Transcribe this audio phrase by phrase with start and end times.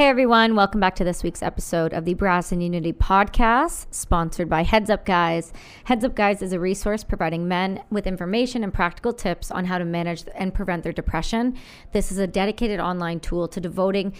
[0.00, 4.48] Hey everyone, welcome back to this week's episode of the Brass and Unity podcast, sponsored
[4.48, 5.52] by Heads Up Guys.
[5.84, 9.76] Heads Up Guys is a resource providing men with information and practical tips on how
[9.76, 11.54] to manage and prevent their depression.
[11.92, 14.14] This is a dedicated online tool to devoting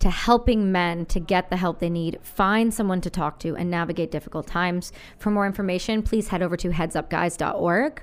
[0.00, 3.70] to helping men to get the help they need, find someone to talk to, and
[3.70, 4.92] navigate difficult times.
[5.16, 8.02] For more information, please head over to headsupguys.org.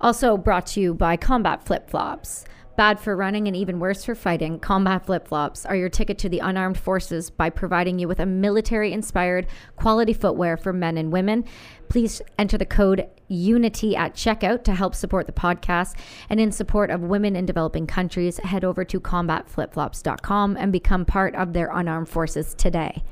[0.00, 2.44] Also brought to you by Combat Flip Flops.
[2.76, 6.28] Bad for running and even worse for fighting, Combat Flip Flops are your ticket to
[6.28, 11.12] the unarmed forces by providing you with a military inspired quality footwear for men and
[11.12, 11.44] women.
[11.88, 15.96] Please enter the code UNITY at checkout to help support the podcast.
[16.28, 21.36] And in support of women in developing countries, head over to combatflipflops.com and become part
[21.36, 23.04] of their unarmed forces today.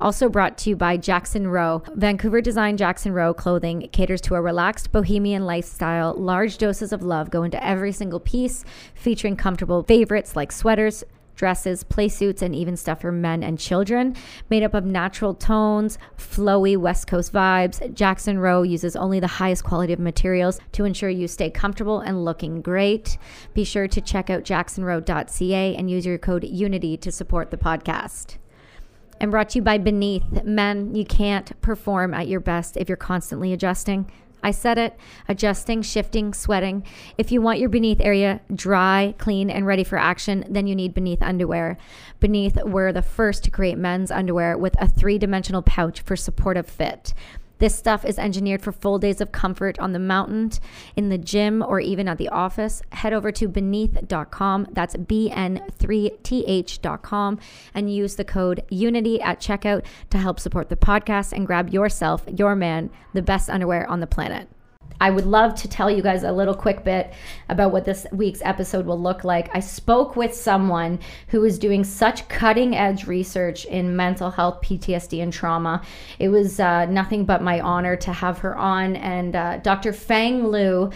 [0.00, 1.82] Also brought to you by Jackson Rowe.
[1.94, 6.14] Vancouver designed Jackson Rowe clothing caters to a relaxed bohemian lifestyle.
[6.14, 11.04] Large doses of love go into every single piece, featuring comfortable favorites like sweaters,
[11.36, 14.16] dresses, play suits, and even stuff for men and children.
[14.48, 19.64] Made up of natural tones, flowy West Coast vibes, Jackson Rowe uses only the highest
[19.64, 23.18] quality of materials to ensure you stay comfortable and looking great.
[23.52, 28.38] Be sure to check out jacksonrowe.ca and use your code UNITY to support the podcast
[29.20, 30.44] and brought to you by Beneath.
[30.44, 34.10] Men, you can't perform at your best if you're constantly adjusting.
[34.42, 34.96] I said it
[35.28, 36.84] adjusting, shifting, sweating.
[37.18, 40.94] If you want your beneath area dry, clean, and ready for action, then you need
[40.94, 41.76] Beneath underwear.
[42.20, 46.66] Beneath, we're the first to create men's underwear with a three dimensional pouch for supportive
[46.66, 47.12] fit.
[47.60, 50.50] This stuff is engineered for full days of comfort on the mountain,
[50.96, 52.80] in the gym, or even at the office.
[52.90, 54.68] Head over to beneath.com.
[54.72, 57.38] That's BN3TH.com
[57.74, 62.24] and use the code UNITY at checkout to help support the podcast and grab yourself,
[62.34, 64.48] your man, the best underwear on the planet.
[65.00, 67.12] I would love to tell you guys a little quick bit
[67.48, 69.54] about what this week's episode will look like.
[69.54, 75.22] I spoke with someone who is doing such cutting edge research in mental health, PTSD,
[75.22, 75.82] and trauma.
[76.18, 78.96] It was uh, nothing but my honor to have her on.
[78.96, 79.94] And uh, Dr.
[79.94, 80.90] Fang Liu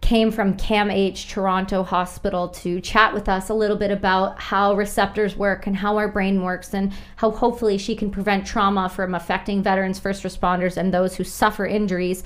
[0.00, 5.36] came from CAMH Toronto Hospital to chat with us a little bit about how receptors
[5.36, 9.62] work and how our brain works and how hopefully she can prevent trauma from affecting
[9.62, 12.22] veterans, first responders, and those who suffer injuries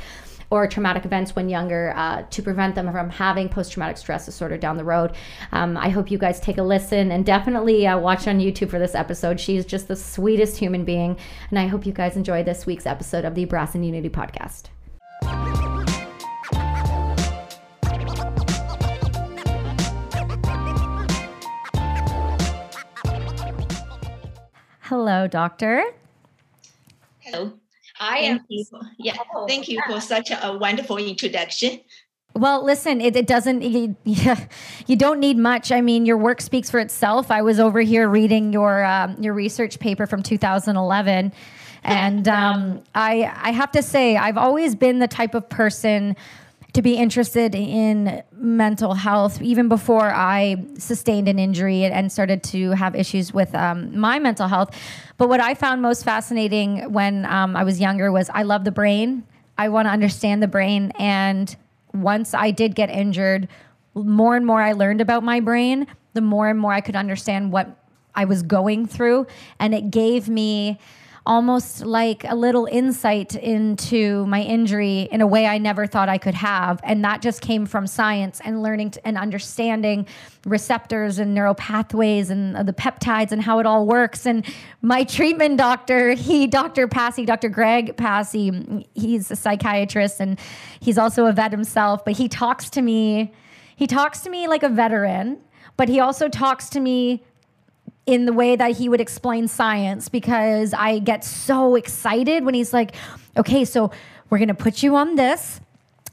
[0.51, 4.59] or traumatic events when younger uh, to prevent them from having post traumatic stress disorder
[4.59, 5.13] down the road.
[5.53, 8.79] Um, I hope you guys take a listen and definitely uh, watch on YouTube for
[8.79, 9.39] this episode.
[9.39, 11.17] She's just the sweetest human being.
[11.51, 14.65] And I hope you guys enjoy this week's episode of the Brass and Unity podcast.
[24.83, 25.85] Hello, doctor.
[27.21, 27.53] Hello.
[28.01, 28.47] I thank am.
[28.49, 28.65] You.
[28.99, 31.81] Yeah, oh, thank you for such a wonderful introduction.
[32.35, 35.73] Well, listen, it, it doesn't, you, you, don't need much.
[35.73, 37.31] I mean, your work speaks for itself.
[37.31, 41.33] I was over here reading your, um, your research paper from 2011.
[41.83, 46.15] And um, I, I have to say, I've always been the type of person
[46.73, 52.71] to be interested in mental health even before I sustained an injury and started to
[52.71, 54.77] have issues with um, my mental health.
[55.17, 58.71] But what I found most fascinating when um, I was younger was I love the
[58.71, 59.25] brain.
[59.59, 60.93] I want to understand the brain.
[60.99, 61.55] And
[61.93, 63.49] once I did get injured,
[63.95, 67.53] more and more I learned about my brain, the more and more I could understand
[67.53, 67.77] what
[68.15, 69.27] I was going through.
[69.59, 70.79] And it gave me
[71.27, 76.19] almost like a little insight into my injury in a way I never thought I
[76.19, 76.81] could have.
[76.83, 80.07] And that just came from science and learning to, and understanding
[80.47, 84.25] receptors and neural pathways and uh, the peptides and how it all works.
[84.25, 84.47] And
[84.81, 86.89] my treatment doctor, he, Dr.
[86.89, 87.51] Passey, Dr.
[87.51, 90.39] Greg Passey, he's a psychiatrist and
[90.81, 93.35] he's also a vet himself, but he talks to me,
[93.77, 95.39] he talks to me like a veteran,
[95.77, 97.25] but he also talks to me
[98.11, 102.73] in the way that he would explain science because I get so excited when he's
[102.73, 102.97] like,
[103.37, 103.93] okay, so
[104.29, 105.61] we're going to put you on this.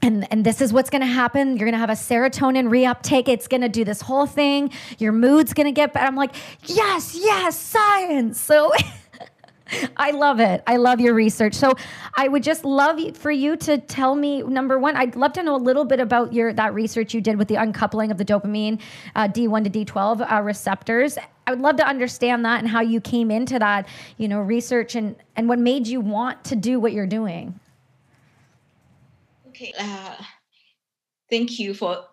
[0.00, 1.56] And, and this is what's going to happen.
[1.56, 3.26] You're going to have a serotonin reuptake.
[3.26, 4.70] It's going to do this whole thing.
[4.98, 6.06] Your mood's going to get better.
[6.06, 6.36] I'm like,
[6.66, 8.40] yes, yes, science.
[8.40, 8.70] So
[9.96, 10.62] I love it.
[10.66, 11.54] I love your research.
[11.54, 11.74] So
[12.16, 14.96] I would just love for you to tell me number one.
[14.96, 17.56] I'd love to know a little bit about your that research you did with the
[17.56, 18.80] uncoupling of the dopamine
[19.14, 21.18] uh, D1 to D12 uh, receptors.
[21.46, 24.94] I would love to understand that and how you came into that, you know, research
[24.94, 27.58] and and what made you want to do what you're doing.
[29.48, 29.72] Okay.
[29.78, 30.14] Uh,
[31.30, 32.04] thank you for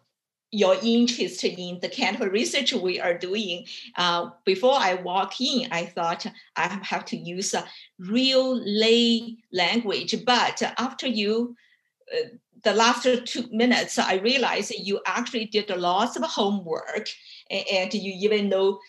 [0.56, 3.66] your interest in the kind of research we are doing.
[3.98, 6.26] Uh, before I walk in, I thought
[6.56, 7.66] I have to use a
[8.00, 10.16] real lay language.
[10.26, 11.56] But after you,
[12.14, 12.30] uh,
[12.64, 17.10] the last two minutes, I realized you actually did lots of homework
[17.52, 18.80] and, and you even know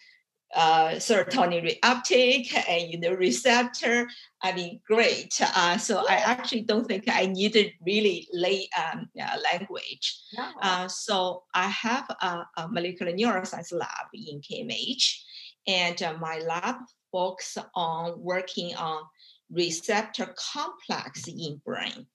[0.56, 4.08] uh, serotonin reuptake and you know receptor.
[4.42, 5.38] I mean, great.
[5.40, 10.18] Uh, so I actually don't think I needed really lay um, uh, language.
[10.36, 10.50] No.
[10.62, 15.20] Uh, so I have a, a, molecular neuroscience lab in CAMH,
[15.66, 16.76] and uh, my lab
[17.12, 19.02] focuses on working on
[19.50, 22.06] receptor complex in brain.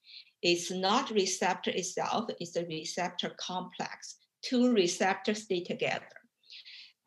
[0.42, 4.16] It's not receptor itself; it's a receptor complex.
[4.42, 6.08] Two receptors stay together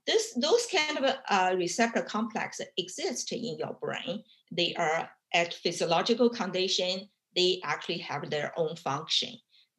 [0.07, 4.23] this, those kind of uh, receptor complex exist in your brain.
[4.53, 7.09] They are at physiological condition.
[7.35, 9.31] They actually have their own function.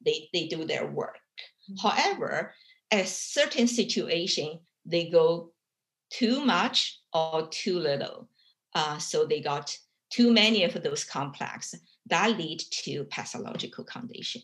[0.04, 1.18] They, they do their work.
[1.70, 1.88] Mm-hmm.
[1.88, 2.52] However,
[2.90, 5.52] at certain situation, they go
[6.10, 8.28] too much or too little.
[8.74, 9.76] Uh, so they got
[10.10, 11.74] too many of those complex
[12.08, 14.42] that lead to pathological condition.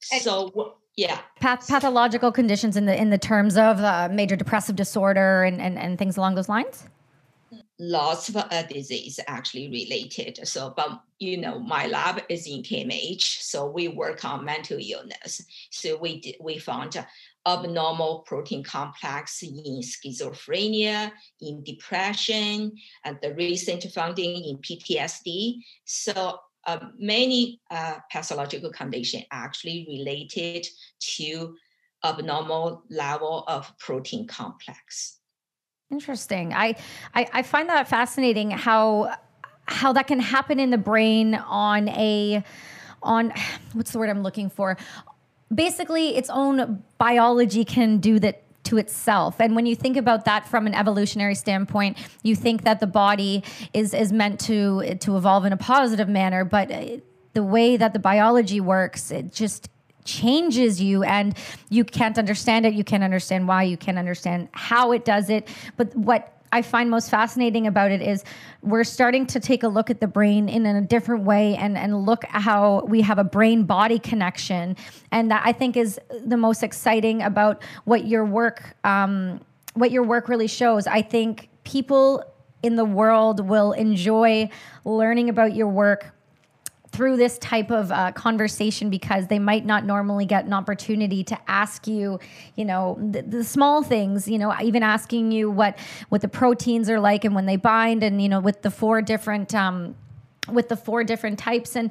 [0.00, 1.20] So yeah.
[1.40, 5.78] Path- pathological conditions in the in the terms of uh, major depressive disorder and, and
[5.78, 6.88] and things along those lines?
[7.78, 10.40] Lots of uh, disease actually related.
[10.46, 15.42] So but you know my lab is in CAMH so we work on mental illness.
[15.70, 16.96] So we did, we found
[17.46, 22.72] abnormal protein complex in schizophrenia in depression
[23.04, 26.38] and the recent funding in ptsd so
[26.68, 30.66] uh, many uh, pathological conditions actually related
[31.00, 31.56] to
[32.04, 35.18] abnormal level of protein complex.
[35.90, 36.52] Interesting.
[36.52, 36.76] I,
[37.14, 39.16] I, I find that fascinating how
[39.64, 42.44] how that can happen in the brain on a
[43.02, 43.32] on
[43.72, 44.76] what's the word I'm looking for?
[45.54, 49.40] Basically, its own biology can do that to itself.
[49.40, 53.42] And when you think about that from an evolutionary standpoint, you think that the body
[53.72, 56.98] is is meant to to evolve in a positive manner, but uh,
[57.32, 59.70] the way that the biology works, it just
[60.04, 61.36] changes you and
[61.68, 65.46] you can't understand it you can't understand why you can't understand how it does it
[65.76, 68.24] but what I find most fascinating about it is
[68.62, 72.06] we're starting to take a look at the brain in a different way and, and
[72.06, 74.76] look at how we have a brain body connection.
[75.12, 79.40] And that I think is the most exciting about what your work, um,
[79.74, 80.86] what your work really shows.
[80.86, 82.24] I think people
[82.62, 84.50] in the world will enjoy
[84.84, 86.12] learning about your work
[86.90, 91.38] through this type of uh, conversation because they might not normally get an opportunity to
[91.46, 92.18] ask you
[92.56, 96.88] you know the, the, small things you know even asking you what what the proteins
[96.88, 99.94] are like and when they bind and you know with the four different um,
[100.48, 101.76] with the four different types.
[101.76, 101.90] And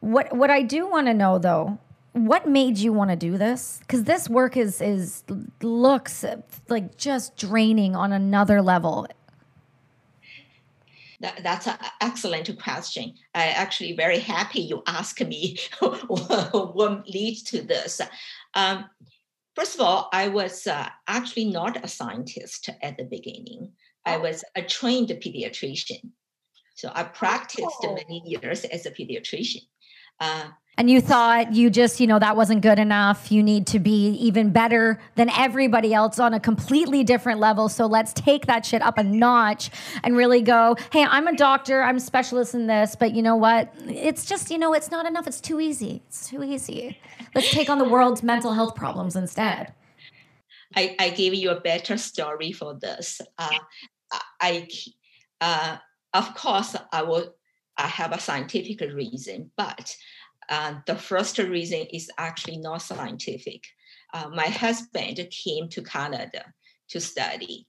[0.00, 1.78] what what i do want to know though
[2.12, 3.78] what made you want to do this?
[3.80, 5.22] Because this work is is
[5.62, 6.24] looks
[6.68, 9.06] like just draining on another level
[11.20, 13.14] that, that's an excellent question.
[13.34, 18.00] I actually very happy you asked me what leads to this.
[18.54, 18.86] Um,
[19.54, 23.72] first of all, I was uh, actually not a scientist at the beginning.
[24.06, 24.20] I oh.
[24.20, 26.10] was a trained pediatrician.
[26.74, 27.94] So I practiced oh.
[27.94, 29.66] many years as a pediatrician.
[30.18, 33.30] Uh, and you thought you just, you know, that wasn't good enough.
[33.30, 37.68] You need to be even better than everybody else on a completely different level.
[37.68, 39.70] So let's take that shit up a notch
[40.02, 43.36] and really go, hey, I'm a doctor, I'm a specialist in this, but you know
[43.36, 43.74] what?
[43.86, 45.26] It's just, you know, it's not enough.
[45.26, 46.02] It's too easy.
[46.06, 46.98] It's too easy.
[47.34, 49.74] Let's take on the world's mental health problems instead.
[50.74, 53.20] I, I gave you a better story for this.
[53.36, 53.50] Uh,
[54.40, 54.68] I,
[55.40, 55.76] uh,
[56.14, 57.34] of course, I will.
[57.76, 59.96] I have a scientific reason, but
[60.50, 63.64] uh, the first reason is actually not scientific.
[64.12, 66.44] Uh, my husband came to Canada
[66.88, 67.68] to study,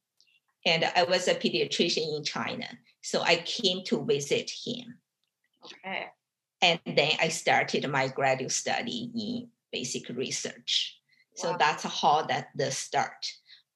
[0.66, 2.68] and I was a pediatrician in China.
[3.02, 4.98] So I came to visit him.
[5.66, 6.08] Okay.
[6.62, 10.98] And then I started my graduate study in basic research.
[11.38, 11.52] Wow.
[11.52, 13.32] So that's how that the start.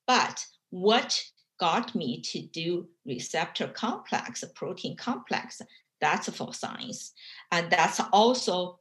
[0.07, 1.24] But what
[1.59, 5.62] got me to do receptor complex, protein complex,
[6.01, 7.13] that's for science.
[7.51, 8.79] And that's also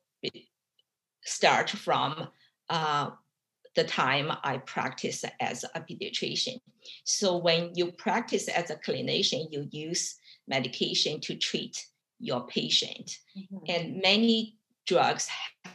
[1.22, 2.28] start from
[2.68, 3.10] uh,
[3.74, 6.58] the time I practice as a pediatrician.
[7.04, 10.16] So when you practice as a clinician, you use
[10.46, 11.86] medication to treat
[12.20, 13.64] your patient, mm-hmm.
[13.68, 15.28] and many drugs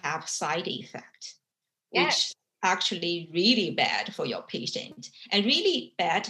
[0.04, 1.36] have side effect,
[1.92, 2.06] yes.
[2.06, 6.28] which actually really bad for your patient and really bad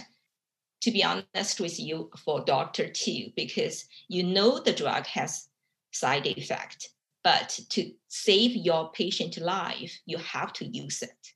[0.80, 5.48] to be honest with you for doctor too because you know the drug has
[5.90, 6.90] side effect
[7.22, 11.32] but to save your patient life, you have to use it.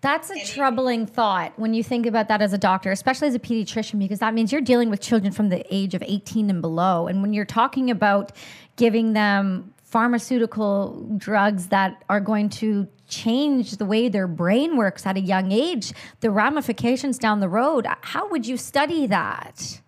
[0.00, 3.38] That's a troubling thought when you think about that as a doctor, especially as a
[3.38, 7.06] pediatrician, because that means you're dealing with children from the age of 18 and below.
[7.06, 8.32] And when you're talking about
[8.76, 15.16] giving them pharmaceutical drugs that are going to change the way their brain works at
[15.16, 17.86] a young age, the ramifications down the road.
[18.02, 19.80] How would you study that?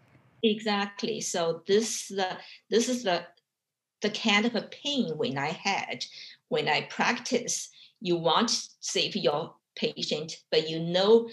[0.42, 1.20] Exactly.
[1.20, 2.38] So this the
[2.70, 3.26] this is the
[4.02, 6.04] the kind of a pain when I had
[6.48, 7.68] when I practice.
[8.00, 11.28] You want to save your patient, but you know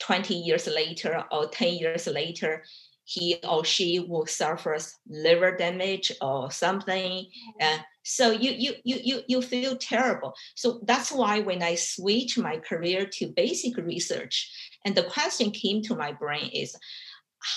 [0.00, 2.64] 20 years later or 10 years later,
[3.04, 4.76] he or she will suffer
[5.08, 7.26] liver damage or something.
[7.60, 10.34] Uh, so you, you you you you feel terrible.
[10.54, 14.50] So that's why when I switch my career to basic research,
[14.84, 16.76] and the question came to my brain is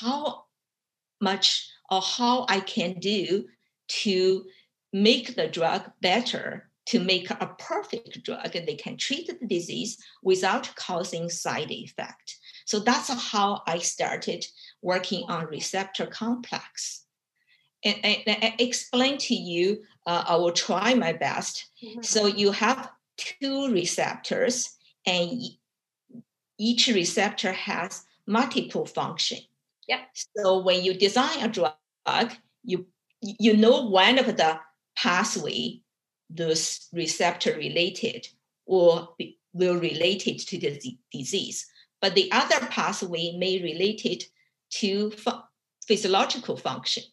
[0.01, 0.45] how
[1.21, 3.45] much or how I can do
[3.87, 4.45] to
[4.91, 9.97] make the drug better to make a perfect drug and they can treat the disease
[10.21, 12.37] without causing side effect.
[12.65, 14.45] So that's how I started
[14.81, 17.05] working on receptor complex.
[17.85, 21.65] And, I explain to you, uh, I will try my best.
[21.83, 22.01] Mm-hmm.
[22.01, 24.75] So you have two receptors
[25.05, 25.41] and
[26.57, 29.39] each receptor has multiple function.
[29.87, 30.01] Yeah.
[30.37, 32.85] So when you design a drug, you
[33.23, 34.59] you know one of the
[34.95, 35.79] pathway
[36.29, 38.27] those receptor related
[38.65, 39.09] or
[39.53, 40.79] will relate it to the
[41.11, 41.67] disease.
[42.01, 44.25] But the other pathway may relate it
[44.79, 45.43] to fu-
[45.87, 47.03] physiological function.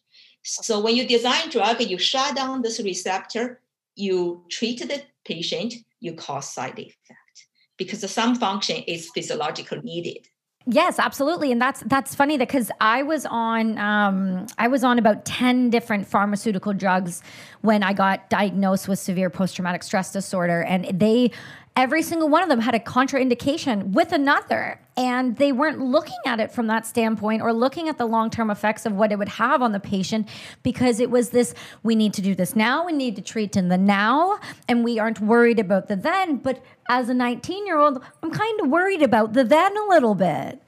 [0.43, 3.61] So when you design drug, you shut down this receptor,
[3.95, 10.27] you treat the patient, you cause side effect because some function is physiological needed.
[10.67, 15.25] Yes, absolutely, and that's that's funny because I was on um, I was on about
[15.25, 17.23] ten different pharmaceutical drugs
[17.61, 21.31] when I got diagnosed with severe post traumatic stress disorder, and they
[21.75, 24.79] every single one of them had a contraindication with another.
[24.97, 28.51] And they weren't looking at it from that standpoint or looking at the long term
[28.51, 30.27] effects of what it would have on the patient
[30.63, 33.69] because it was this we need to do this now, we need to treat in
[33.69, 36.37] the now, and we aren't worried about the then.
[36.37, 40.15] But as a 19 year old, I'm kind of worried about the then a little
[40.15, 40.61] bit.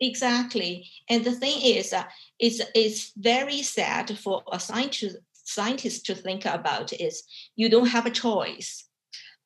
[0.00, 0.88] Exactly.
[1.10, 2.04] And the thing is, uh,
[2.38, 7.24] it's, it's very sad for a scientist, scientist to think about is
[7.56, 8.84] you don't have a choice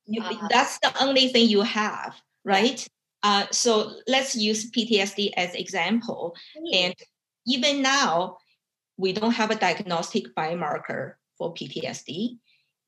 [0.06, 2.87] you, uh, that's the only thing you have, right?
[3.23, 6.37] Uh, so let's use PTSD as example.
[6.56, 6.75] Mm-hmm.
[6.75, 6.94] And
[7.46, 8.38] even now,
[8.96, 12.38] we don't have a diagnostic biomarker for PTSD.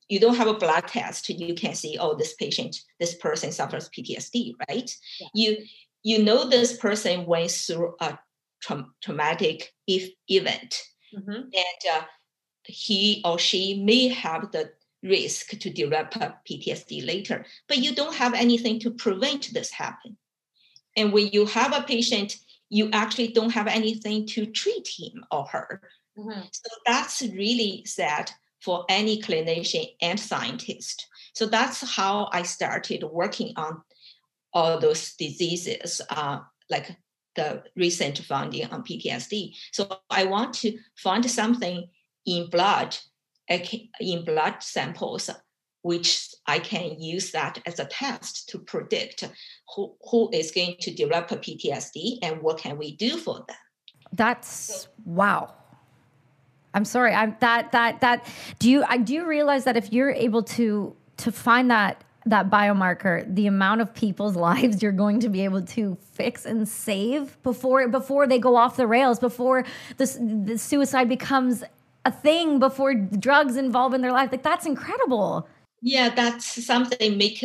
[0.08, 1.28] You don't have a blood test.
[1.28, 4.94] You can see, oh, this patient, this person suffers PTSD, right?
[5.20, 5.28] Yeah.
[5.34, 5.56] You
[6.02, 8.16] you know this person went through a
[8.62, 10.80] tra- traumatic if event,
[11.12, 11.32] mm-hmm.
[11.32, 12.02] and uh,
[12.62, 14.70] he or she may have the
[15.08, 20.16] risk to develop PTSD later, but you don't have anything to prevent this happen.
[20.96, 22.36] And when you have a patient,
[22.68, 25.82] you actually don't have anything to treat him or her.
[26.18, 26.40] Mm-hmm.
[26.50, 31.06] So that's really sad for any clinician and scientist.
[31.34, 33.82] So that's how I started working on
[34.52, 36.96] all those diseases, uh, like
[37.34, 39.54] the recent finding on PTSD.
[39.72, 41.88] So I want to find something
[42.24, 42.96] in blood
[43.48, 45.30] in blood samples,
[45.82, 49.24] which I can use that as a test to predict
[49.74, 53.56] who, who is going to develop a PTSD and what can we do for them.
[54.12, 55.52] That's wow.
[56.74, 57.14] I'm sorry.
[57.14, 58.26] I'm that that that
[58.58, 62.50] do you I do you realize that if you're able to to find that that
[62.50, 67.42] biomarker, the amount of people's lives you're going to be able to fix and save
[67.42, 69.64] before before they go off the rails, before
[69.96, 71.64] this the suicide becomes
[72.06, 74.30] a thing before drugs involved in their life.
[74.30, 75.46] Like that's incredible.
[75.82, 77.44] Yeah, that's something make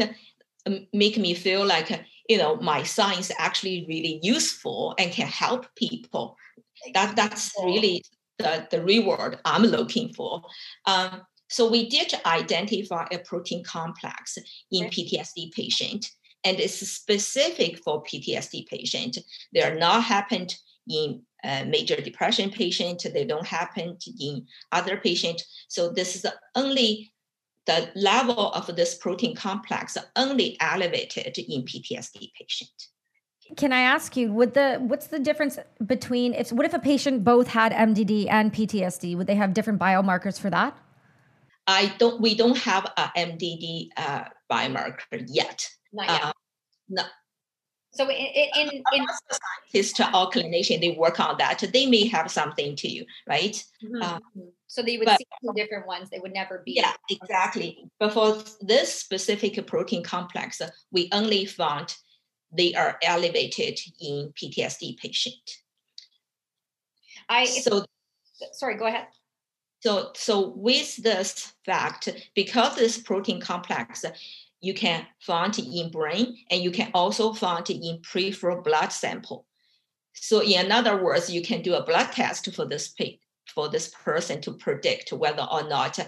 [0.68, 5.66] um, make me feel like you know my science actually really useful and can help
[5.76, 6.38] people.
[6.94, 8.04] That that's really
[8.38, 10.44] the, the reward I'm looking for.
[10.86, 14.38] Um, so we did identify a protein complex
[14.72, 16.12] in PTSD patient,
[16.44, 19.18] and it's specific for PTSD patient.
[19.54, 20.56] They are not happened
[20.88, 23.06] in uh, major depression patient.
[23.14, 25.42] They don't happen in other patient.
[25.68, 27.12] So this is only
[27.66, 32.72] the level of this protein complex only elevated in PTSD patient.
[33.58, 37.24] Can I ask you, would the what's the difference between if what if a patient
[37.24, 39.18] both had MDD and PTSD?
[39.18, 40.78] Would they have different biomarkers for that?
[41.68, 42.22] I don't.
[42.22, 45.68] We don't have a MDD uh, biomarker yet.
[45.92, 46.24] Not yet.
[46.24, 46.32] Uh,
[46.90, 47.04] no,
[47.94, 49.06] so in in, in, in
[49.74, 51.64] scientists or clinician, they work on that.
[51.74, 53.64] They may have something to you, right?
[53.84, 54.02] Mm-hmm.
[54.02, 54.22] Um,
[54.68, 56.10] so they would but, see two different ones.
[56.10, 56.74] They would never be.
[56.74, 57.90] Yeah, exactly.
[58.00, 61.96] But for this specific protein complex, we only found
[62.56, 65.36] they are elevated in PTSD patient.
[67.28, 67.86] I so
[68.54, 68.78] sorry.
[68.78, 69.08] Go ahead.
[69.82, 74.06] So so with this fact, because this protein complex
[74.62, 78.92] you can find it in brain, and you can also find it in peripheral blood
[78.92, 79.46] sample.
[80.14, 82.94] So in other words, you can do a blood test for this
[83.54, 86.00] for this person to predict whether or not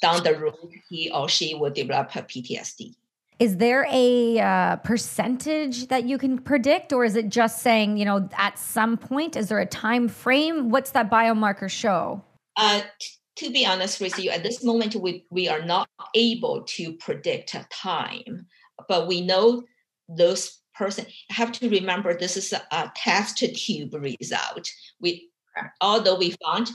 [0.00, 2.94] down the road he or she will develop a PTSD.
[3.38, 8.04] Is there a uh, percentage that you can predict, or is it just saying, you
[8.04, 9.34] know, at some point?
[9.34, 10.68] Is there a time frame?
[10.68, 12.22] What's that biomarker show?
[12.56, 12.82] Uh,
[13.40, 17.56] to be honest with you, at this moment, we, we are not able to predict
[17.70, 18.46] time,
[18.86, 19.62] but we know
[20.08, 24.68] those person have to remember this is a, a test tube result.
[25.00, 25.30] We,
[25.80, 26.70] although we found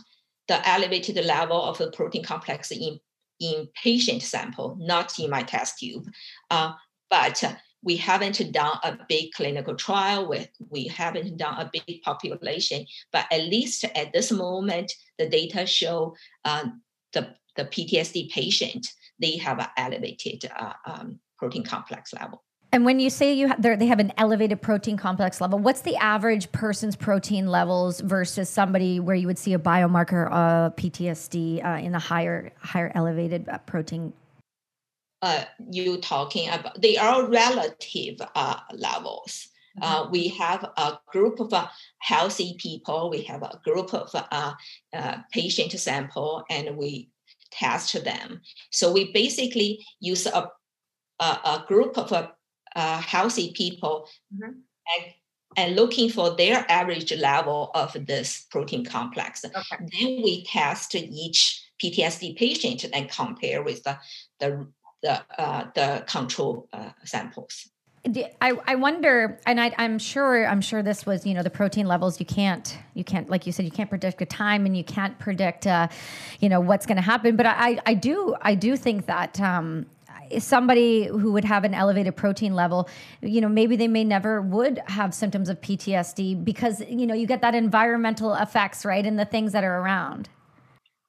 [0.47, 2.99] the elevated level of the protein complex in
[3.41, 6.07] in patient sample, not in my test tube.
[6.49, 6.71] Uh,
[7.09, 7.43] but
[7.85, 13.25] we haven't done a big clinical trial with, we haven't done a big population, but
[13.31, 16.65] at least at this moment, the data show uh,
[17.13, 18.87] the, the PTSD patient,
[19.21, 22.43] they have an elevated uh, um, protein complex level.
[22.71, 25.95] And when you say you ha- they have an elevated protein complex level, what's the
[25.95, 31.77] average person's protein levels versus somebody where you would see a biomarker of PTSD uh,
[31.77, 34.11] in the higher higher elevated uh, protein?
[35.25, 39.47] Uh, you talking about they are relative uh, levels.
[39.81, 40.11] Uh, mm-hmm.
[40.11, 41.67] we have a group of uh,
[41.97, 43.09] healthy people.
[43.09, 44.53] We have a group of uh,
[44.93, 47.09] uh patient sample, and we
[47.49, 48.41] test them.
[48.71, 50.51] So we basically use a
[51.19, 52.27] a, a group of uh,
[52.75, 54.51] uh, healthy people mm-hmm.
[54.51, 55.13] and,
[55.57, 59.43] and looking for their average level of this protein complex.
[59.43, 59.85] Okay.
[59.99, 63.97] Then we test each PTSD patient and compare with the
[64.39, 64.67] the
[65.05, 67.69] the, uh, the control uh, samples.
[68.39, 71.87] I, I wonder, and I, I'm sure I'm sure this was you know the protein
[71.87, 74.83] levels you can't you can't like you said you can't predict a time and you
[74.83, 75.87] can't predict uh,
[76.39, 77.35] you know what's going to happen.
[77.35, 79.87] But I, I do I do think that um,
[80.37, 82.87] somebody who would have an elevated protein level,
[83.21, 87.25] you know, maybe they may never would have symptoms of PTSD because, you know, you
[87.25, 89.05] get that environmental effects, right?
[89.05, 90.29] And the things that are around.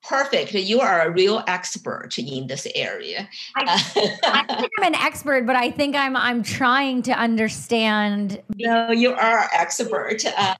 [0.08, 0.54] Perfect.
[0.54, 3.28] You are a real expert in this area.
[3.56, 3.64] I,
[4.24, 8.40] I think I'm an expert, but I think I'm I'm trying to understand.
[8.54, 10.24] No, you are expert.
[10.24, 10.54] Uh,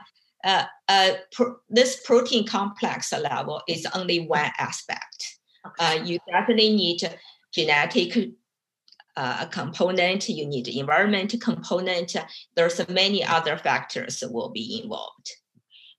[0.44, 5.38] uh, uh, pro- this protein complex level is only one aspect.
[5.78, 7.00] Uh, you definitely need
[7.52, 8.32] genetic
[9.16, 12.16] uh, component, you need environment component.
[12.54, 15.30] There's many other factors will be involved.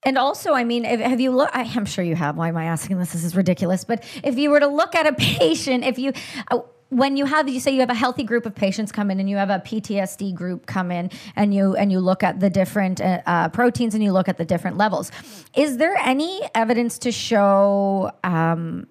[0.04, 1.50] And also, I mean, if, have you look?
[1.52, 2.36] I'm sure you have.
[2.36, 3.12] Why am I asking this?
[3.12, 3.84] This is ridiculous.
[3.84, 6.12] But if you were to look at a patient, if you
[6.50, 9.20] uh, when you have you say you have a healthy group of patients come in
[9.20, 12.48] and you have a PTSD group come in and you and you look at the
[12.48, 15.10] different uh, uh, proteins and you look at the different levels,
[15.54, 18.10] is there any evidence to show?
[18.24, 18.86] Um,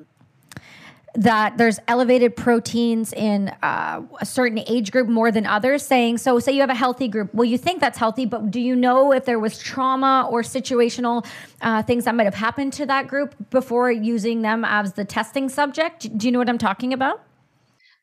[1.18, 6.38] that there's elevated proteins in uh, a certain age group more than others saying so
[6.38, 9.12] say you have a healthy group well you think that's healthy but do you know
[9.12, 11.26] if there was trauma or situational
[11.62, 15.50] uh, things that might have happened to that group before using them as the testing
[15.50, 17.24] subject do you know what i'm talking about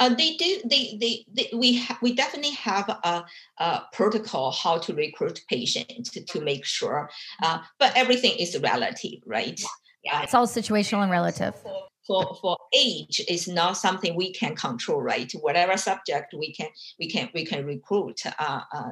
[0.00, 0.60] uh, they do.
[0.68, 3.24] They, they, they we ha- we definitely have a,
[3.58, 7.08] a, protocol how to recruit patients to, to make sure.
[7.40, 9.58] Uh, but everything is relative, right?
[10.02, 11.54] Yeah, it's all situational and relative
[12.06, 17.08] for for age is not something we can control right whatever subject we can we
[17.08, 18.90] can we can recruit uh, uh,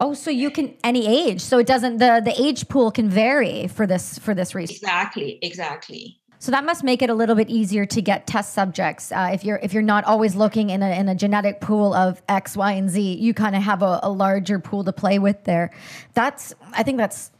[0.00, 3.66] oh so you can any age so it doesn't the the age pool can vary
[3.66, 7.48] for this for this reason exactly exactly so that must make it a little bit
[7.48, 10.90] easier to get test subjects uh, if you're if you're not always looking in a,
[10.90, 13.00] in a genetic pool of X, Y, and Z.
[13.00, 15.70] You kind of have a, a larger pool to play with there.
[16.14, 17.30] That's I think that's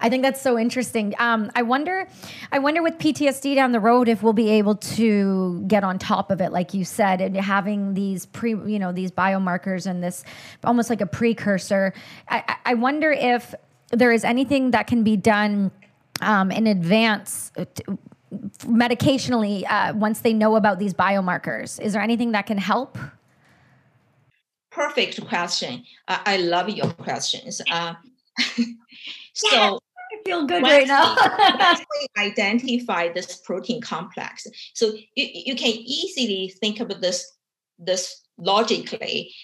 [0.00, 1.14] I think that's so interesting.
[1.18, 2.08] Um, I wonder,
[2.50, 6.30] I wonder with PTSD down the road if we'll be able to get on top
[6.30, 10.24] of it, like you said, and having these pre, you know, these biomarkers and this
[10.64, 11.92] almost like a precursor.
[12.28, 13.54] I, I wonder if
[13.90, 15.70] there is anything that can be done
[16.22, 17.52] um, in advance.
[17.56, 17.98] To,
[18.60, 22.96] medicationally uh, once they know about these biomarkers is there anything that can help
[24.70, 27.94] perfect question i, I love your questions uh,
[29.32, 29.80] so
[30.24, 31.16] feel good right now.
[31.76, 34.46] we identify this protein complex.
[34.74, 37.30] So you, you can easily think about this,
[37.78, 39.34] this logically.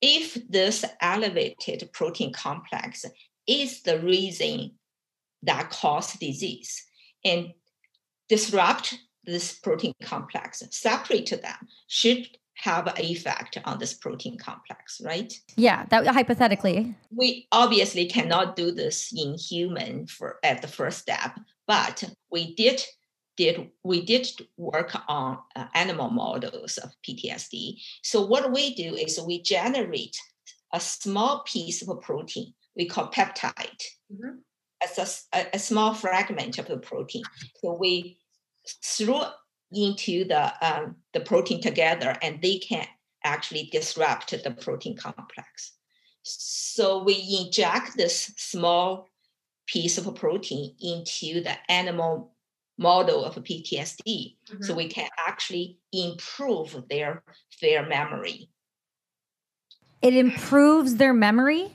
[0.00, 3.04] If this elevated protein complex
[3.46, 4.72] is the reason
[5.42, 6.84] that cause disease
[7.24, 7.52] and
[8.28, 12.28] disrupt this protein complex, separate them, should
[12.58, 15.32] have an effect on this protein complex, right?
[15.56, 16.94] Yeah, that hypothetically.
[17.10, 22.82] We obviously cannot do this in human for at the first step, but we did
[23.36, 27.80] did we did work on uh, animal models of PTSD.
[28.02, 30.16] So what we do is we generate
[30.72, 34.38] a small piece of a protein we call peptide mm-hmm.
[34.82, 37.24] as a, a, small fragment of the protein.
[37.60, 38.18] So we
[38.84, 39.26] throw
[39.72, 42.86] into the um, the protein together, and they can
[43.24, 45.72] actually disrupt the protein complex.
[46.22, 49.08] So we inject this small
[49.66, 52.34] piece of a protein into the animal
[52.78, 54.62] model of PTSD, mm-hmm.
[54.62, 57.22] so we can actually improve their
[57.60, 58.50] their memory.
[60.00, 61.72] It improves their memory.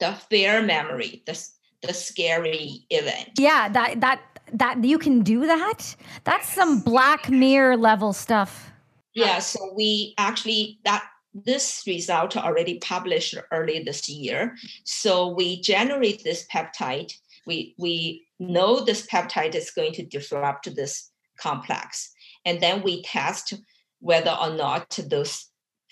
[0.00, 1.48] The fear memory, the
[1.82, 3.30] the scary event.
[3.38, 4.20] Yeah, that that
[4.52, 5.96] that you can do that.
[6.24, 8.70] That's some Black Mirror level stuff.
[9.14, 11.04] Yeah, so we actually that
[11.34, 14.56] this result already published early this year.
[14.84, 17.12] So we generate this peptide.
[17.46, 22.12] We we know this peptide is going to disrupt this complex,
[22.44, 23.54] and then we test
[24.00, 25.46] whether or not those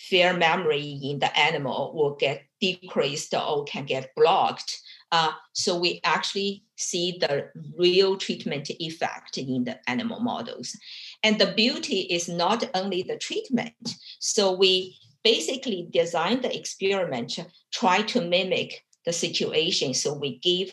[0.09, 4.81] fear memory in the animal will get decreased or can get blocked.
[5.13, 10.77] Uh, so we actually see the real treatment effect in the animal models.
[11.23, 13.95] And the beauty is not only the treatment.
[14.19, 17.39] So we basically design the experiment,
[17.71, 19.95] try to mimic the situation.
[19.95, 20.73] So we give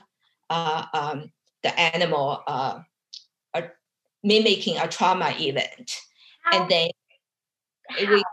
[0.50, 2.80] uh, um, the animal uh,
[3.54, 3.64] a,
[4.24, 6.00] mimicking a trauma event.
[6.44, 6.62] How?
[6.62, 6.90] And then
[8.00, 8.24] we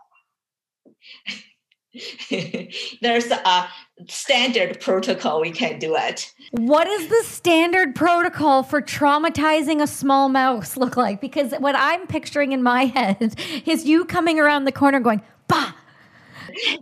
[3.01, 3.69] there's a
[4.09, 6.33] standard protocol we can do it.
[6.51, 11.21] What does the standard protocol for traumatizing a small mouse look like?
[11.21, 13.35] Because what i'm picturing in my head
[13.67, 15.73] is you coming around the corner going bah!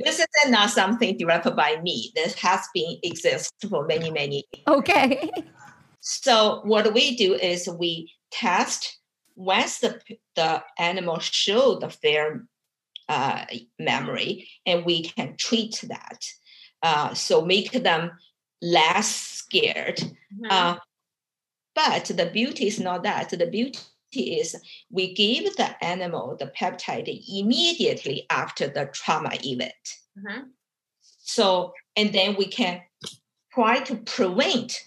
[0.04, 2.12] This is not something developed by me.
[2.14, 4.64] This has been exist for many many years.
[4.66, 5.30] okay.
[6.00, 8.98] So what we do is we test
[9.36, 9.98] once the,
[10.36, 12.46] the animal show the fear
[13.08, 13.44] uh,
[13.78, 16.24] memory, and we can treat that.
[16.82, 18.10] Uh, so make them
[18.60, 19.98] less scared.
[19.98, 20.46] Mm-hmm.
[20.50, 20.76] Uh,
[21.74, 23.30] but the beauty is not that.
[23.30, 23.80] The beauty
[24.12, 24.56] is
[24.90, 29.72] we give the animal the peptide immediately after the trauma event.
[30.18, 30.42] Mm-hmm.
[31.18, 32.82] So, and then we can
[33.52, 34.78] try to prevent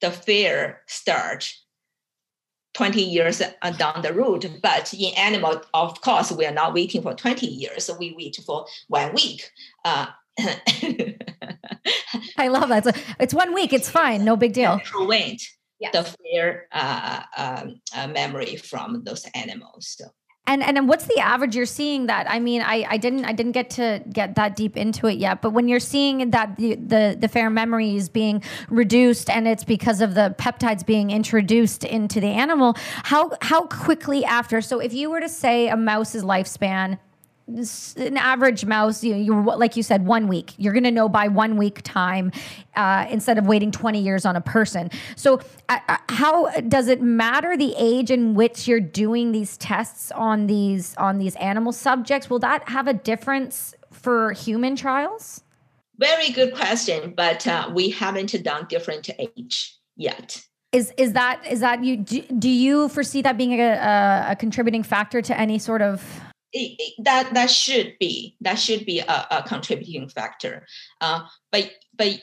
[0.00, 1.52] the fear start
[2.74, 4.60] 20 years uh, down the road.
[4.62, 7.90] But in animal, of course, we are not waiting for 20 years.
[7.98, 9.50] We wait for one week.
[9.84, 10.06] Uh,
[12.36, 12.86] I love that.
[12.86, 13.72] It's, it's, one week.
[13.72, 14.24] It's fine.
[14.24, 14.80] No big deal.
[14.84, 15.40] Prevent
[15.78, 15.92] yes.
[15.92, 19.96] the fear uh, um, uh, memory from those animals.
[19.96, 20.06] So.
[20.46, 22.30] And and what's the average you're seeing that?
[22.30, 25.40] I mean, I, I didn't I didn't get to get that deep into it yet,
[25.40, 29.64] but when you're seeing that the the, the fear memory is being reduced and it's
[29.64, 34.60] because of the peptides being introduced into the animal, how how quickly after?
[34.60, 36.98] So if you were to say a mouse's lifespan
[37.46, 40.54] an average mouse, you, you like you said, one week.
[40.56, 42.32] You're going to know by one week time
[42.74, 44.90] uh, instead of waiting 20 years on a person.
[45.14, 50.10] So, uh, uh, how does it matter the age in which you're doing these tests
[50.12, 52.30] on these on these animal subjects?
[52.30, 55.42] Will that have a difference for human trials?
[55.98, 60.42] Very good question, but uh, we haven't done different age yet.
[60.72, 64.36] Is is that is that you do, do you foresee that being a, a, a
[64.36, 66.02] contributing factor to any sort of
[66.54, 70.66] it, that that should be that should be a, a contributing factor.
[71.00, 72.22] Uh, but but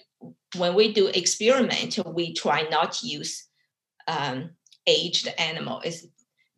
[0.55, 3.47] when we do experiment, we try not to use
[4.07, 4.51] um,
[4.87, 5.81] aged animal.
[5.83, 6.05] It's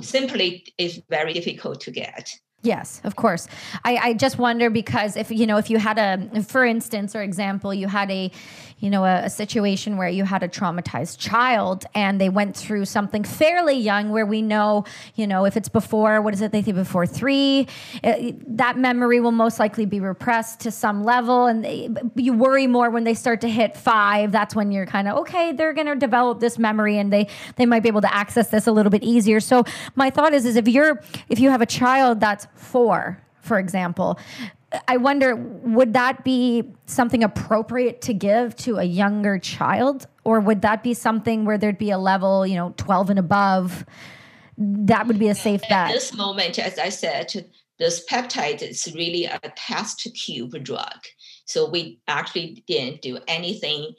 [0.01, 2.29] simply is very difficult to get.
[2.63, 3.49] Yes, of course.
[3.83, 7.21] I, I just wonder because if you know if you had a for instance or
[7.21, 8.31] example you had a
[8.79, 12.85] you know a, a, situation where you had a traumatized child and they went through
[12.85, 16.61] something fairly young where we know you know if it's before what is it they
[16.61, 17.67] think before three
[18.01, 22.67] it, that memory will most likely be repressed to some level and they, you worry
[22.67, 25.87] more when they start to hit five that's when you're kind of okay they're going
[25.87, 28.89] to develop this memory and they they might be able to access this a little
[28.89, 32.47] bit easier so my thought is is if you're if you have a child that's
[32.55, 34.19] four, for example,
[34.87, 40.07] I wonder would that be something appropriate to give to a younger child?
[40.23, 43.85] Or would that be something where there'd be a level, you know, 12 and above?
[44.57, 45.89] That would be a safe bet.
[45.89, 50.99] At this moment, as I said, this peptide is really a test tube drug.
[51.45, 53.93] So we actually didn't do anything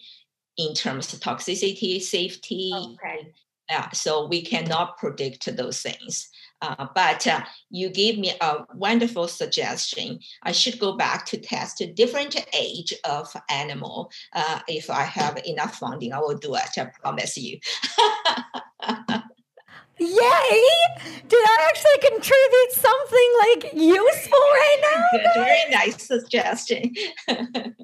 [0.56, 2.72] in terms of toxicity, safety.
[2.74, 3.32] Okay.
[3.70, 6.28] Yeah, so we cannot predict those things.
[6.64, 10.18] Uh, but uh, you gave me a wonderful suggestion.
[10.42, 14.10] I should go back to test a different age of animal.
[14.32, 16.78] Uh, if I have enough funding, I will do it.
[16.78, 17.58] I promise you.
[19.98, 20.62] Yay!
[21.28, 25.20] Did I actually contribute something like useful right now?
[25.34, 26.94] Very nice suggestion.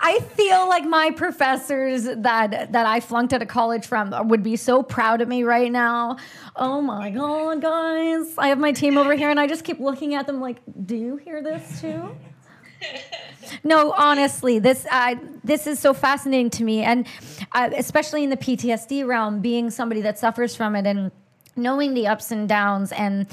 [0.00, 4.56] I feel like my professors that that I flunked out of college from would be
[4.56, 6.16] so proud of me right now.
[6.56, 8.34] Oh my god, guys!
[8.38, 10.96] I have my team over here, and I just keep looking at them like, "Do
[10.96, 12.16] you hear this too?"
[13.64, 17.06] no, honestly, this uh, this is so fascinating to me, and
[17.52, 21.12] uh, especially in the PTSD realm, being somebody that suffers from it and
[21.56, 23.26] knowing the ups and downs and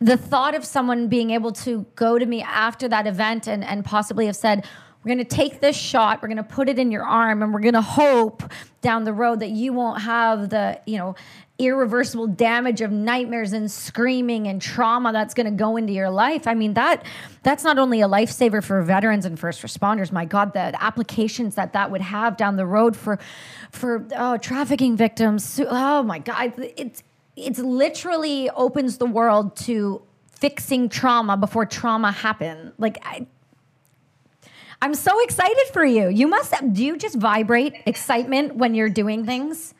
[0.00, 3.84] the thought of someone being able to go to me after that event and, and
[3.84, 4.66] possibly have said,
[5.02, 7.54] we're going to take this shot, we're going to put it in your arm, and
[7.54, 8.42] we're going to hope
[8.80, 11.14] down the road that you won't have the, you know,
[11.58, 16.46] irreversible damage of nightmares and screaming and trauma that's going to go into your life.
[16.46, 17.04] I mean that
[17.42, 20.12] that's not only a lifesaver for veterans and first responders.
[20.12, 23.18] My God, the applications that that would have down the road for
[23.70, 25.58] for oh, trafficking victims.
[25.66, 27.02] Oh my God, it's
[27.36, 32.72] it's literally opens the world to fixing trauma before trauma happened.
[32.78, 33.26] Like I,
[34.82, 36.08] I'm so excited for you.
[36.08, 39.74] You must have, do you just vibrate excitement when you're doing things?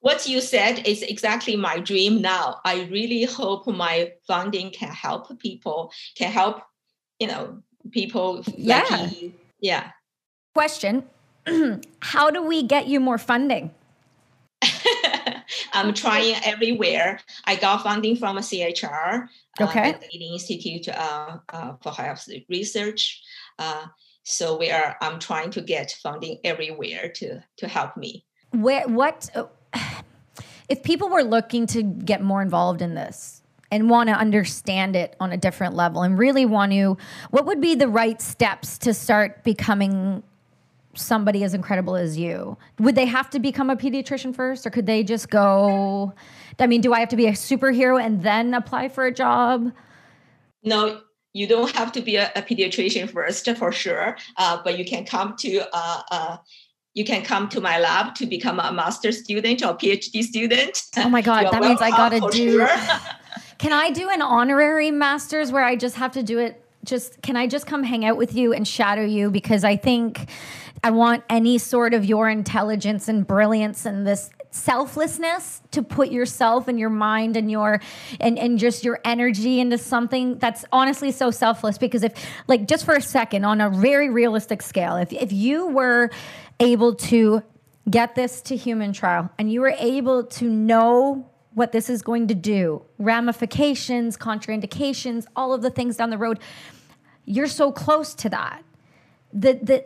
[0.00, 2.60] what you said is exactly my dream now.
[2.64, 6.62] I really hope my funding can help people, can help,
[7.18, 8.84] you know, people yeah.
[8.90, 9.32] like you.
[9.60, 9.90] Yeah.
[10.54, 11.04] Question
[12.00, 13.70] How do we get you more funding?
[15.78, 17.20] I'm trying everywhere.
[17.44, 19.28] I got funding from a CIHR,
[19.60, 19.94] okay.
[19.94, 23.22] Uh, the Institute uh, uh, for Health Research.
[23.58, 23.86] Uh,
[24.24, 24.96] so we are.
[25.00, 28.24] I'm trying to get funding everywhere to to help me.
[28.50, 29.30] Where what
[30.68, 35.14] if people were looking to get more involved in this and want to understand it
[35.20, 36.96] on a different level and really want to,
[37.30, 40.22] what would be the right steps to start becoming
[40.98, 42.56] somebody as incredible as you?
[42.78, 46.12] Would they have to become a pediatrician first or could they just go?
[46.58, 49.72] I mean, do I have to be a superhero and then apply for a job?
[50.62, 51.00] No,
[51.32, 55.04] you don't have to be a, a pediatrician first for sure, uh, but you can
[55.04, 56.36] come to uh, uh,
[56.94, 60.82] you can come to my lab to become a master student or PhD student.
[60.96, 62.58] Oh my God, that means I got to do.
[62.58, 62.68] Sure.
[63.58, 66.64] can I do an honorary master's where I just have to do it?
[66.84, 69.30] Just can I just come hang out with you and shadow you?
[69.30, 70.28] Because I think
[70.82, 76.68] I want any sort of your intelligence and brilliance and this selflessness to put yourself
[76.68, 77.80] and your mind and your
[78.18, 82.12] and and just your energy into something that's honestly so selfless because if
[82.48, 86.10] like just for a second on a very realistic scale if if you were
[86.60, 87.42] able to
[87.90, 92.28] get this to human trial and you were able to know what this is going
[92.28, 96.38] to do, ramifications, contraindications, all of the things down the road,
[97.24, 98.62] you're so close to that.
[99.32, 99.84] The, the,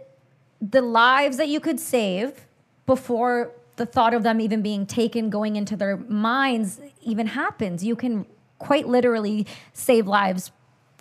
[0.60, 2.46] the lives that you could save
[2.86, 7.84] before the thought of them even being taken, going into their minds, even happens.
[7.84, 8.26] You can
[8.58, 10.52] quite literally save lives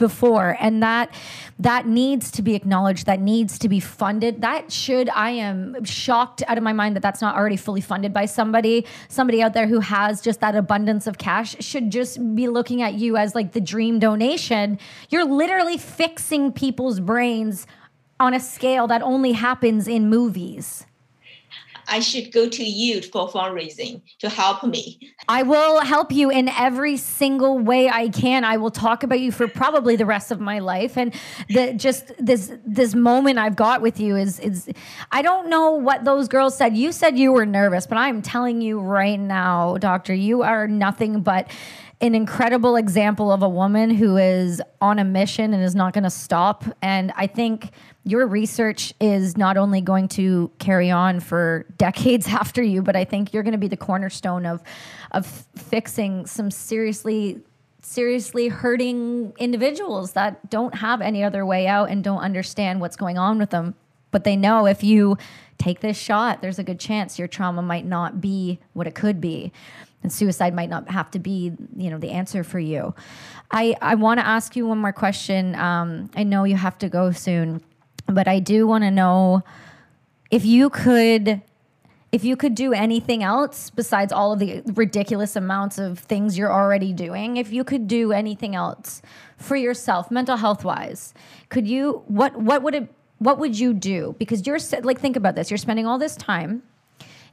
[0.02, 0.58] before.
[0.60, 1.14] And that
[1.60, 4.42] that needs to be acknowledged that needs to be funded.
[4.42, 8.12] That should i am shocked out of my mind that that's not already fully funded
[8.12, 8.86] by somebody.
[9.08, 12.96] Somebody out there who has just that abundance of cash should just be looking at
[12.96, 14.78] you as like the dream donation.
[15.10, 17.66] You're literally fixing people's brains
[18.20, 20.86] on a scale that only happens in movies
[21.92, 25.12] I should go to you for fundraising to help me.
[25.28, 28.46] I will help you in every single way I can.
[28.46, 30.98] I will talk about you for probably the rest of my life.
[30.98, 31.14] And
[31.50, 34.70] the just this this moment I've got with you is is
[35.12, 36.78] I don't know what those girls said.
[36.78, 41.22] You said you were nervous, but I'm telling you right now, doctor, you are nothing
[41.22, 41.50] but
[42.02, 46.04] an incredible example of a woman who is on a mission and is not going
[46.04, 46.66] to stop.
[46.82, 47.70] And I think
[48.04, 53.06] your research is not only going to carry on for decades after you, but I
[53.06, 54.64] think you're going to be the cornerstone of
[55.12, 57.40] of fixing some seriously
[57.84, 63.18] seriously hurting individuals that don't have any other way out and don't understand what's going
[63.18, 63.76] on with them.
[64.12, 65.18] But they know if you
[65.58, 69.22] take this shot, there's a good chance your trauma might not be what it could
[69.22, 69.52] be
[70.04, 72.94] and suicide might not have to be you know the answer for you.
[73.52, 75.56] I i want to ask you one more question.
[75.56, 77.62] Um, i know you have to go soon
[78.08, 79.44] but i do want to know
[80.30, 81.42] if you could
[82.12, 86.52] if you could do anything else besides all of the ridiculous amounts of things you're
[86.52, 89.02] already doing if you could do anything else
[89.38, 91.14] for yourself mental health wise
[91.50, 94.16] could you what what would it what would you do?
[94.18, 95.52] Because you're like think about this.
[95.52, 96.64] You're spending all this time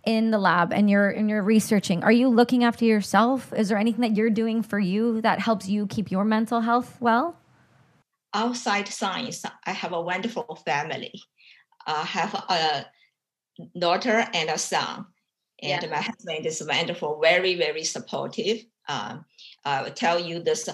[0.05, 3.79] in the lab and you're and you're researching are you looking after yourself is there
[3.79, 7.37] anything that you're doing for you that helps you keep your mental health well
[8.35, 11.13] outside science i have a wonderful family
[11.87, 12.87] i have a
[13.79, 15.05] daughter and a son
[15.63, 15.91] and yeah.
[15.91, 19.19] my husband is wonderful very very supportive uh,
[19.65, 20.69] I will tell you this.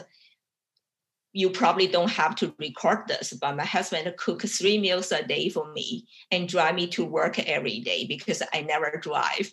[1.35, 5.51] You probably don't have to record this, but my husband cooks three meals a day
[5.51, 9.53] for me and drive me to work every day because I never drive.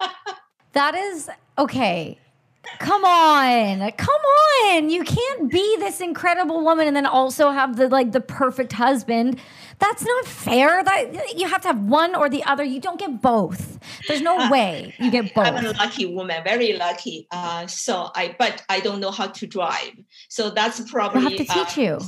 [0.72, 2.18] that is okay.
[2.78, 3.90] Come on.
[3.92, 4.90] Come on.
[4.90, 9.40] You can't be this incredible woman and then also have the like the perfect husband.
[9.78, 10.82] That's not fair.
[10.82, 12.64] That you have to have one or the other.
[12.64, 13.78] You don't get both.
[14.06, 15.46] There's no uh, way you get both.
[15.46, 17.26] I'm a lucky woman, very lucky.
[17.30, 19.92] Uh, so I, but I don't know how to drive.
[20.28, 21.98] So that's probably I have to teach uh, you.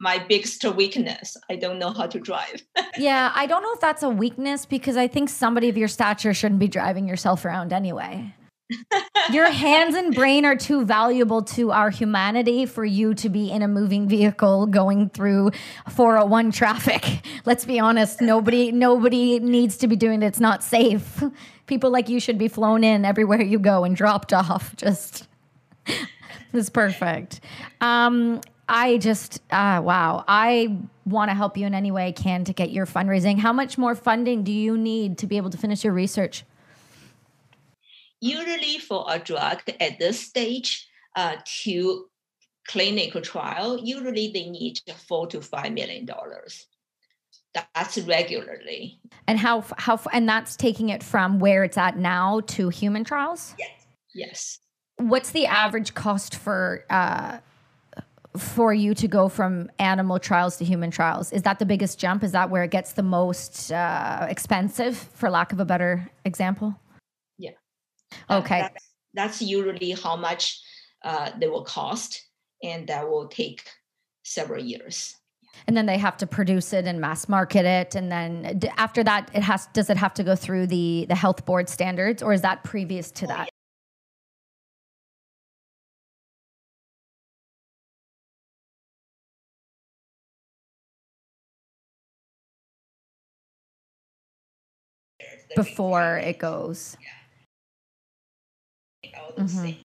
[0.00, 1.36] My biggest weakness.
[1.50, 2.62] I don't know how to drive.
[2.96, 6.32] yeah, I don't know if that's a weakness because I think somebody of your stature
[6.32, 8.34] shouldn't be driving yourself around anyway.
[9.32, 13.62] Your hands and brain are too valuable to our humanity for you to be in
[13.62, 15.52] a moving vehicle going through
[15.88, 17.24] 401 traffic.
[17.44, 20.26] Let's be honest, nobody nobody needs to be doing it.
[20.26, 21.22] It's not safe.
[21.66, 24.74] People like you should be flown in everywhere you go and dropped off.
[24.80, 25.28] Just
[26.52, 27.40] it's perfect.
[27.80, 30.24] Um, I just, uh, wow.
[30.28, 33.38] I want to help you in any way I can to get your fundraising.
[33.38, 36.44] How much more funding do you need to be able to finish your research?
[38.20, 42.06] Usually for a drug at this stage uh, to
[42.68, 44.78] clinical trial, usually they need
[45.08, 46.66] four to five million dollars.
[47.74, 49.00] That's regularly.
[49.26, 53.54] And how how and that's taking it from where it's at now to human trials.
[53.58, 53.70] Yes.
[54.14, 54.58] Yes.
[54.98, 57.38] What's the average cost for uh,
[58.36, 61.32] for you to go from animal trials to human trials?
[61.32, 62.22] Is that the biggest jump?
[62.22, 66.76] Is that where it gets the most uh, expensive, for lack of a better example?
[68.30, 68.60] Okay.
[68.60, 68.76] That,
[69.14, 70.60] that's usually how much
[71.02, 72.26] uh, they will cost,
[72.62, 73.68] and that will take
[74.22, 75.16] several years.
[75.66, 79.30] And then they have to produce it and mass market it, and then after that,
[79.34, 79.66] it has.
[79.72, 83.10] Does it have to go through the the health board standards, or is that previous
[83.12, 83.48] to oh, that?
[95.56, 96.96] before it goes.
[97.02, 97.19] Yeah
[99.40, 99.62] all those mm-hmm.
[99.62, 99.89] things.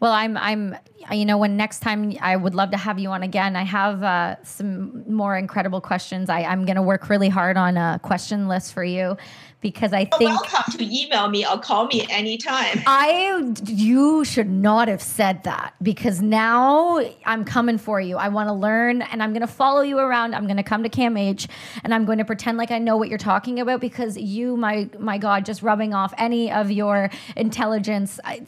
[0.00, 0.76] Well, I'm, I'm,
[1.10, 3.56] you know, when next time I would love to have you on again.
[3.56, 6.30] I have uh, some more incredible questions.
[6.30, 9.16] I, I'm going to work really hard on a question list for you
[9.60, 12.80] because I think welcome to email me or call me anytime.
[12.86, 18.18] I you should not have said that because now I'm coming for you.
[18.18, 20.34] I want to learn and I'm going to follow you around.
[20.34, 21.48] I'm going to come to CAMH
[21.82, 24.88] and I'm going to pretend like I know what you're talking about because you my
[24.98, 28.20] my god just rubbing off any of your intelligence.
[28.24, 28.46] I,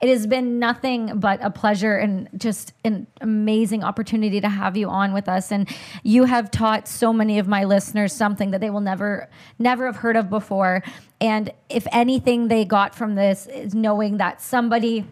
[0.00, 4.88] it has been nothing but a pleasure and just an amazing opportunity to have you
[4.88, 5.68] on with us and
[6.02, 9.96] you have taught so many of my listeners something that they will never never have
[9.96, 10.82] heard of before.
[11.20, 15.06] And if anything they got from this is knowing that somebody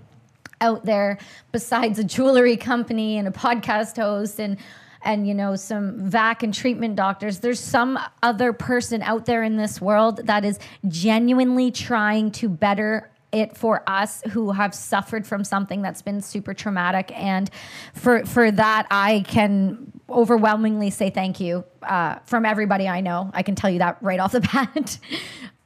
[0.60, 1.18] out there
[1.52, 4.56] besides a jewelry company and a podcast host and
[5.02, 9.56] and you know some vac and treatment doctors there's some other person out there in
[9.56, 15.44] this world that is genuinely trying to better it for us who have suffered from
[15.44, 17.12] something that's been super traumatic.
[17.14, 17.50] And
[17.94, 23.30] for for that i can overwhelmingly say thank you uh, from everybody i know.
[23.34, 24.98] I can tell you that right off the bat.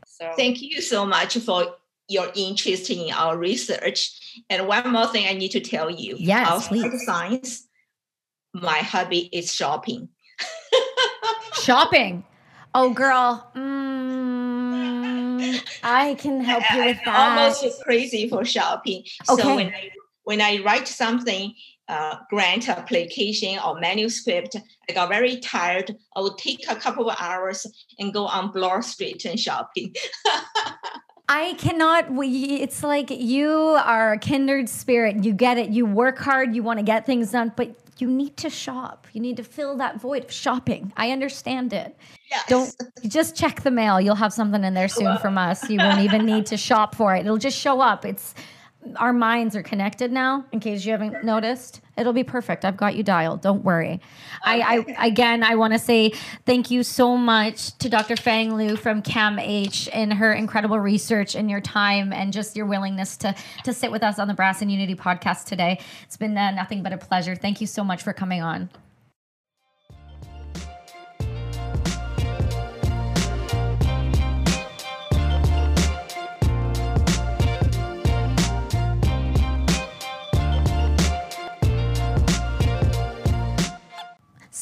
[0.06, 1.76] So thank you so much for
[2.08, 4.42] your interest in our research.
[4.50, 6.16] And one more thing i need to tell you.
[6.18, 7.04] Yes please.
[7.04, 7.68] science
[8.54, 10.08] my hobby is shopping.
[11.54, 12.24] Shopping.
[12.74, 13.50] Oh girl.
[13.54, 13.81] Mm
[15.82, 17.38] I can help you with that.
[17.38, 19.04] Almost crazy for shopping.
[19.28, 19.42] Okay.
[19.42, 19.90] So when I
[20.24, 21.54] when I write something,
[21.88, 24.56] uh, grant application or manuscript,
[24.88, 25.96] I got very tired.
[26.16, 27.66] I would take a couple of hours
[27.98, 29.94] and go on Bloor Street and shopping.
[31.28, 32.12] I cannot.
[32.12, 35.24] We, it's like you are a kindred spirit.
[35.24, 35.70] You get it.
[35.70, 36.54] You work hard.
[36.54, 39.06] You want to get things done, but you need to shop.
[39.12, 40.92] You need to fill that void of shopping.
[40.96, 41.96] I understand it.
[42.30, 42.46] Yes.
[42.48, 42.74] Don't
[43.08, 44.00] just check the mail.
[44.00, 45.68] You'll have something in there soon from us.
[45.68, 47.20] You won't even need to shop for it.
[47.20, 48.04] It'll just show up.
[48.04, 48.34] It's
[48.96, 51.80] our minds are connected now in case you haven't noticed.
[51.96, 52.64] It'll be perfect.
[52.64, 53.42] I've got you dialed.
[53.42, 54.00] Don't worry.
[54.46, 54.62] Okay.
[54.62, 56.12] I, I again i want to say
[56.46, 59.38] thank you so much to dr fang liu from camh
[59.92, 64.02] and her incredible research and your time and just your willingness to to sit with
[64.02, 65.78] us on the brass and unity podcast today.
[66.04, 67.34] It's been uh, nothing but a pleasure.
[67.34, 68.70] Thank you so much for coming on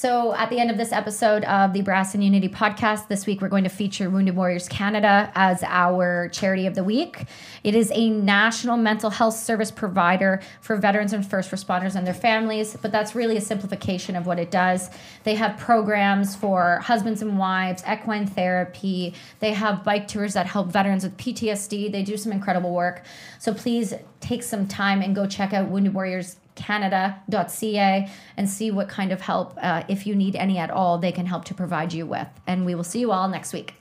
[0.01, 3.43] So, at the end of this episode of the Brass and Unity podcast, this week
[3.43, 7.27] we're going to feature Wounded Warriors Canada as our charity of the week.
[7.65, 12.15] It is a national mental health service provider for veterans and first responders and their
[12.15, 14.89] families, but that's really a simplification of what it does.
[15.25, 20.69] They have programs for husbands and wives, equine therapy, they have bike tours that help
[20.69, 21.93] veterans with PTSD.
[21.93, 23.05] They do some incredible work.
[23.39, 28.89] So, please take some time and go check out Wounded Warriors canada.ca and see what
[28.89, 31.93] kind of help, uh, if you need any at all, they can help to provide
[31.93, 32.29] you with.
[32.47, 33.80] And we will see you all next week.